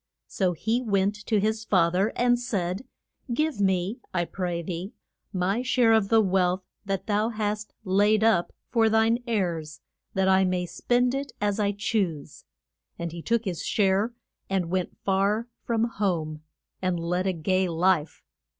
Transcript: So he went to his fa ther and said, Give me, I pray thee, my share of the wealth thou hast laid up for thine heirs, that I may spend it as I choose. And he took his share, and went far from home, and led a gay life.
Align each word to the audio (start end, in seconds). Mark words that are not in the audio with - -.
So 0.25 0.53
he 0.53 0.81
went 0.81 1.13
to 1.27 1.39
his 1.39 1.63
fa 1.63 1.91
ther 1.93 2.11
and 2.15 2.39
said, 2.39 2.85
Give 3.31 3.59
me, 3.61 3.99
I 4.15 4.25
pray 4.25 4.63
thee, 4.63 4.93
my 5.31 5.61
share 5.61 5.93
of 5.93 6.09
the 6.09 6.21
wealth 6.21 6.63
thou 6.85 7.29
hast 7.29 7.75
laid 7.83 8.23
up 8.23 8.51
for 8.71 8.89
thine 8.89 9.21
heirs, 9.27 9.79
that 10.15 10.27
I 10.27 10.43
may 10.43 10.65
spend 10.65 11.13
it 11.13 11.33
as 11.39 11.59
I 11.59 11.71
choose. 11.71 12.45
And 12.97 13.11
he 13.11 13.21
took 13.21 13.45
his 13.45 13.63
share, 13.63 14.11
and 14.49 14.71
went 14.71 14.97
far 15.05 15.47
from 15.65 15.83
home, 15.83 16.41
and 16.81 16.99
led 16.99 17.27
a 17.27 17.31
gay 17.33 17.69
life. 17.69 18.23